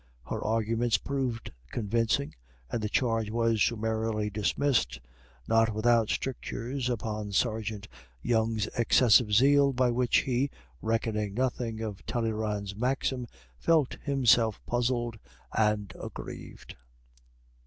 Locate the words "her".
0.25-0.43